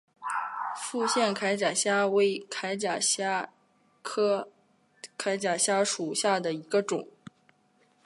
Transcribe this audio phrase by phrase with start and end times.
[0.75, 3.47] 复线铠甲虾为铠甲虾
[4.01, 4.49] 科
[5.15, 7.07] 铠甲虾属下的一个种。